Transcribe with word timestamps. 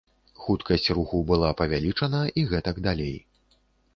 Хуткасць 0.43 0.89
руху 0.99 1.19
была 1.31 1.51
павялічана 1.59 2.21
і 2.39 2.45
гэтак 2.53 2.79
далей. 2.87 3.15